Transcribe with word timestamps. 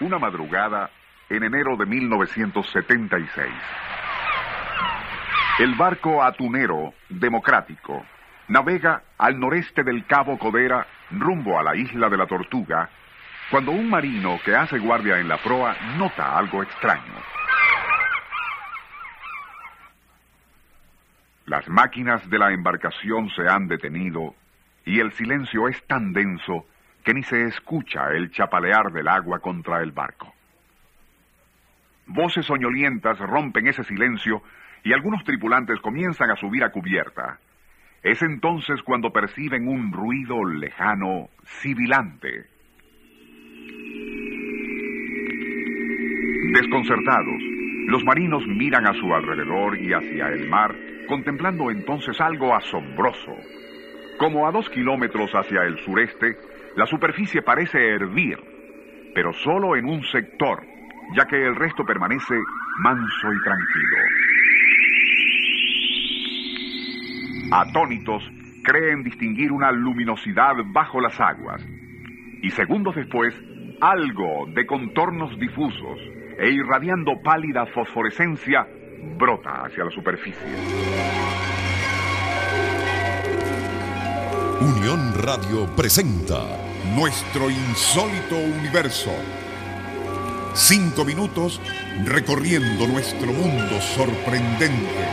una 0.00 0.18
madrugada 0.18 0.90
en 1.28 1.42
enero 1.42 1.76
de 1.76 1.86
1976. 1.86 3.48
El 5.58 5.74
barco 5.74 6.22
atunero 6.22 6.92
democrático 7.08 8.04
navega 8.48 9.02
al 9.18 9.40
noreste 9.40 9.82
del 9.82 10.06
Cabo 10.06 10.38
Codera 10.38 10.86
rumbo 11.10 11.58
a 11.58 11.62
la 11.62 11.74
isla 11.74 12.08
de 12.08 12.16
la 12.16 12.26
Tortuga 12.26 12.90
cuando 13.50 13.72
un 13.72 13.88
marino 13.88 14.38
que 14.44 14.54
hace 14.54 14.78
guardia 14.78 15.18
en 15.18 15.28
la 15.28 15.38
proa 15.38 15.76
nota 15.96 16.36
algo 16.36 16.62
extraño. 16.62 17.14
Las 21.46 21.68
máquinas 21.68 22.28
de 22.28 22.38
la 22.38 22.52
embarcación 22.52 23.30
se 23.30 23.48
han 23.48 23.68
detenido 23.68 24.34
y 24.84 25.00
el 25.00 25.12
silencio 25.12 25.68
es 25.68 25.82
tan 25.86 26.12
denso 26.12 26.66
que 27.06 27.14
ni 27.14 27.22
se 27.22 27.44
escucha 27.44 28.10
el 28.10 28.32
chapalear 28.32 28.90
del 28.90 29.06
agua 29.06 29.38
contra 29.38 29.80
el 29.80 29.92
barco. 29.92 30.34
Voces 32.08 32.44
soñolientas 32.44 33.16
rompen 33.20 33.68
ese 33.68 33.84
silencio 33.84 34.42
y 34.82 34.92
algunos 34.92 35.22
tripulantes 35.22 35.78
comienzan 35.78 36.32
a 36.32 36.36
subir 36.36 36.64
a 36.64 36.70
cubierta. 36.70 37.38
Es 38.02 38.20
entonces 38.22 38.82
cuando 38.82 39.12
perciben 39.12 39.68
un 39.68 39.92
ruido 39.92 40.44
lejano, 40.44 41.28
sibilante. 41.44 42.46
Desconcertados, 46.54 47.40
los 47.86 48.02
marinos 48.02 48.44
miran 48.48 48.84
a 48.84 48.94
su 48.94 49.14
alrededor 49.14 49.80
y 49.80 49.92
hacia 49.92 50.26
el 50.30 50.48
mar, 50.48 50.74
contemplando 51.06 51.70
entonces 51.70 52.20
algo 52.20 52.52
asombroso. 52.52 53.36
Como 54.18 54.48
a 54.48 54.50
dos 54.50 54.68
kilómetros 54.70 55.30
hacia 55.34 55.62
el 55.62 55.78
sureste, 55.84 56.36
la 56.76 56.86
superficie 56.86 57.42
parece 57.42 57.78
hervir, 57.78 58.38
pero 59.14 59.32
solo 59.32 59.76
en 59.76 59.86
un 59.86 60.02
sector, 60.04 60.62
ya 61.16 61.24
que 61.24 61.36
el 61.36 61.56
resto 61.56 61.84
permanece 61.84 62.34
manso 62.82 63.32
y 63.32 63.42
tranquilo. 63.42 63.96
Atónitos, 67.50 68.22
creen 68.62 69.02
distinguir 69.02 69.52
una 69.52 69.72
luminosidad 69.72 70.54
bajo 70.72 71.00
las 71.00 71.18
aguas, 71.18 71.66
y 72.42 72.50
segundos 72.50 72.94
después, 72.94 73.34
algo 73.80 74.46
de 74.54 74.66
contornos 74.66 75.38
difusos 75.38 75.98
e 76.38 76.50
irradiando 76.50 77.12
pálida 77.22 77.64
fosforescencia 77.66 78.66
brota 79.16 79.64
hacia 79.64 79.84
la 79.84 79.90
superficie. 79.90 80.56
Unión 84.60 85.14
Radio 85.22 85.66
presenta 85.76 86.65
Nuestro 86.94 87.50
insólito 87.50 88.36
universo. 88.36 89.10
Cinco 90.54 91.04
minutos 91.04 91.60
recorriendo 92.04 92.86
nuestro 92.86 93.26
mundo 93.32 93.80
sorprendente. 93.80 95.04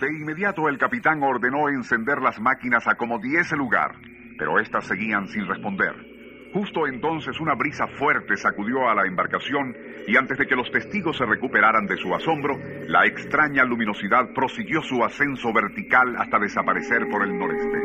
De 0.00 0.06
inmediato 0.08 0.68
el 0.68 0.78
capitán 0.78 1.22
ordenó 1.22 1.68
encender 1.68 2.20
las 2.20 2.40
máquinas 2.40 2.86
a 2.86 2.96
como 2.96 3.18
diese 3.18 3.56
lugar, 3.56 3.94
pero 4.36 4.58
éstas 4.58 4.86
seguían 4.86 5.28
sin 5.28 5.46
responder. 5.46 6.17
Justo 6.52 6.86
entonces 6.86 7.38
una 7.40 7.54
brisa 7.54 7.86
fuerte 7.86 8.36
sacudió 8.36 8.88
a 8.88 8.94
la 8.94 9.06
embarcación 9.06 9.76
y 10.06 10.16
antes 10.16 10.38
de 10.38 10.46
que 10.46 10.56
los 10.56 10.70
testigos 10.70 11.18
se 11.18 11.26
recuperaran 11.26 11.86
de 11.86 11.98
su 11.98 12.14
asombro, 12.14 12.58
la 12.86 13.04
extraña 13.04 13.64
luminosidad 13.64 14.32
prosiguió 14.34 14.80
su 14.82 15.04
ascenso 15.04 15.52
vertical 15.52 16.16
hasta 16.16 16.38
desaparecer 16.38 17.06
por 17.10 17.22
el 17.22 17.38
noreste. 17.38 17.78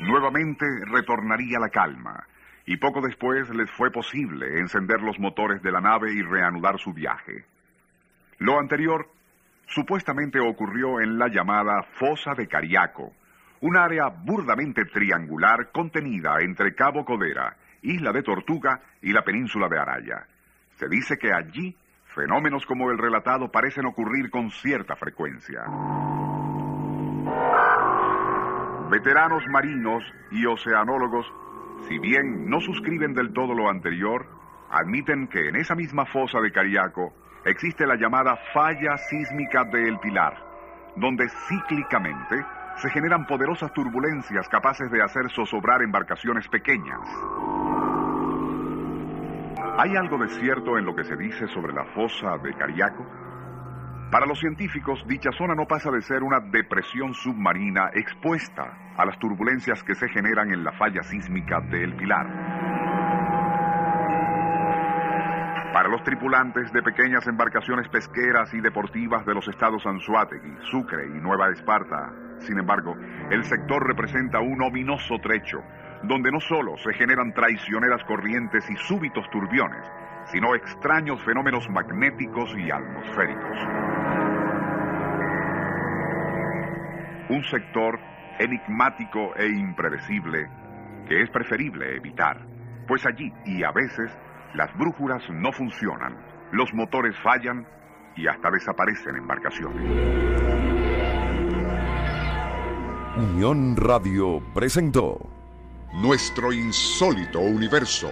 Nuevamente 0.00 0.66
retornaría 0.90 1.58
la 1.58 1.70
calma, 1.70 2.26
y 2.66 2.76
poco 2.76 3.00
después 3.00 3.48
les 3.50 3.70
fue 3.70 3.90
posible 3.90 4.58
encender 4.58 5.00
los 5.00 5.18
motores 5.18 5.62
de 5.62 5.72
la 5.72 5.80
nave 5.80 6.12
y 6.12 6.22
reanudar 6.22 6.78
su 6.78 6.92
viaje. 6.92 7.46
Lo 8.38 8.58
anterior 8.58 9.08
supuestamente 9.68 10.38
ocurrió 10.38 11.00
en 11.00 11.18
la 11.18 11.28
llamada 11.28 11.82
Fosa 11.98 12.34
de 12.34 12.46
Cariaco, 12.46 13.12
un 13.62 13.76
área 13.76 14.08
burdamente 14.08 14.84
triangular 14.86 15.70
contenida 15.70 16.38
entre 16.40 16.74
Cabo 16.74 17.04
Codera, 17.04 17.56
Isla 17.82 18.12
de 18.12 18.22
Tortuga 18.22 18.80
y 19.00 19.12
la 19.12 19.22
península 19.22 19.68
de 19.68 19.78
Araya. 19.78 20.26
Se 20.74 20.88
dice 20.88 21.16
que 21.16 21.32
allí 21.32 21.76
fenómenos 22.14 22.66
como 22.66 22.90
el 22.90 22.98
relatado 22.98 23.50
parecen 23.50 23.86
ocurrir 23.86 24.30
con 24.30 24.50
cierta 24.50 24.96
frecuencia. 24.96 25.62
Veteranos 28.90 29.44
marinos 29.48 30.02
y 30.32 30.44
oceanólogos, 30.44 31.26
si 31.88 31.98
bien 32.00 32.50
no 32.50 32.60
suscriben 32.60 33.14
del 33.14 33.32
todo 33.32 33.54
lo 33.54 33.70
anterior, 33.70 34.26
admiten 34.70 35.28
que 35.28 35.48
en 35.48 35.56
esa 35.56 35.76
misma 35.76 36.04
fosa 36.06 36.40
de 36.40 36.50
Cariaco 36.50 37.14
existe 37.44 37.86
la 37.86 37.94
llamada 37.94 38.36
falla 38.52 38.96
sísmica 38.98 39.64
de 39.64 39.88
El 39.88 40.00
Pilar, 40.00 40.34
donde 40.96 41.28
cíclicamente 41.48 42.44
se 42.76 42.90
generan 42.90 43.26
poderosas 43.26 43.72
turbulencias 43.72 44.48
capaces 44.48 44.90
de 44.90 45.02
hacer 45.02 45.30
zozobrar 45.30 45.82
embarcaciones 45.82 46.48
pequeñas. 46.48 47.00
¿Hay 49.78 49.96
algo 49.96 50.18
de 50.18 50.28
cierto 50.28 50.78
en 50.78 50.84
lo 50.84 50.94
que 50.94 51.04
se 51.04 51.16
dice 51.16 51.46
sobre 51.48 51.72
la 51.72 51.84
fosa 51.94 52.36
de 52.38 52.52
Cariaco? 52.54 53.06
Para 54.10 54.26
los 54.26 54.38
científicos, 54.38 55.02
dicha 55.06 55.30
zona 55.32 55.54
no 55.54 55.66
pasa 55.66 55.90
de 55.90 56.02
ser 56.02 56.22
una 56.22 56.40
depresión 56.40 57.14
submarina 57.14 57.90
expuesta 57.94 58.92
a 58.96 59.06
las 59.06 59.18
turbulencias 59.18 59.82
que 59.82 59.94
se 59.94 60.08
generan 60.10 60.52
en 60.52 60.62
la 60.62 60.72
falla 60.72 61.02
sísmica 61.02 61.60
de 61.60 61.84
El 61.84 61.96
Pilar. 61.96 62.26
Para 65.72 65.88
los 65.88 66.02
tripulantes 66.04 66.70
de 66.72 66.82
pequeñas 66.82 67.26
embarcaciones 67.26 67.88
pesqueras 67.88 68.52
y 68.52 68.60
deportivas 68.60 69.24
de 69.24 69.32
los 69.32 69.48
estados 69.48 69.86
Anzuategui, 69.86 70.54
Sucre 70.70 71.06
y 71.06 71.18
Nueva 71.18 71.48
Esparta, 71.48 72.12
sin 72.42 72.58
embargo, 72.58 72.94
el 73.30 73.44
sector 73.44 73.86
representa 73.86 74.40
un 74.40 74.62
ominoso 74.62 75.18
trecho, 75.18 75.62
donde 76.02 76.30
no 76.30 76.40
solo 76.40 76.76
se 76.78 76.92
generan 76.94 77.32
traicioneras 77.32 78.02
corrientes 78.04 78.68
y 78.70 78.76
súbitos 78.76 79.28
turbiones, 79.30 79.84
sino 80.26 80.54
extraños 80.54 81.22
fenómenos 81.24 81.68
magnéticos 81.70 82.54
y 82.56 82.70
atmosféricos. 82.70 83.58
Un 87.28 87.44
sector 87.44 87.98
enigmático 88.38 89.34
e 89.36 89.46
impredecible 89.46 90.48
que 91.06 91.22
es 91.22 91.30
preferible 91.30 91.96
evitar, 91.96 92.46
pues 92.86 93.04
allí 93.06 93.32
y 93.44 93.62
a 93.64 93.72
veces 93.72 94.10
las 94.54 94.72
brújulas 94.74 95.22
no 95.30 95.52
funcionan, 95.52 96.16
los 96.52 96.72
motores 96.74 97.16
fallan 97.22 97.66
y 98.16 98.26
hasta 98.26 98.50
desaparecen 98.50 99.16
embarcaciones. 99.16 100.61
Unión 103.14 103.76
Radio 103.76 104.42
presentó 104.54 105.20
Nuestro 105.92 106.50
insólito 106.50 107.40
universo. 107.40 108.10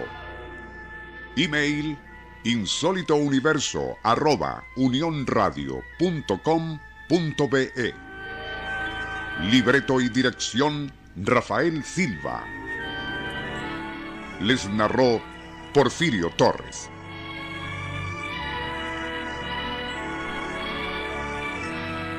Email 1.35 1.97
insólitouniverso 2.43 3.97
arroba 4.03 4.63
Libreto 9.49 9.99
y 9.99 10.09
dirección 10.09 10.91
Rafael 11.15 11.83
Silva. 11.83 12.43
Les 14.39 14.69
narró 14.69 15.19
Porfirio 15.73 16.29
Torres. 16.37 16.91